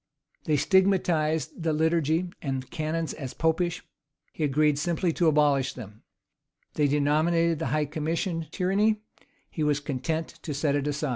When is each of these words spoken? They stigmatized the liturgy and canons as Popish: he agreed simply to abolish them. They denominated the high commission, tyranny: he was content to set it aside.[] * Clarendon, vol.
They 0.45 0.57
stigmatized 0.57 1.61
the 1.61 1.73
liturgy 1.73 2.27
and 2.41 2.67
canons 2.71 3.13
as 3.13 3.35
Popish: 3.35 3.83
he 4.33 4.43
agreed 4.43 4.79
simply 4.79 5.13
to 5.13 5.27
abolish 5.27 5.73
them. 5.75 6.01
They 6.73 6.87
denominated 6.87 7.59
the 7.59 7.67
high 7.67 7.85
commission, 7.85 8.47
tyranny: 8.49 9.01
he 9.51 9.61
was 9.61 9.79
content 9.79 10.39
to 10.41 10.55
set 10.55 10.73
it 10.73 10.87
aside.[] 10.87 10.89
* 10.89 10.89
Clarendon, 10.89 10.99
vol. 10.99 11.09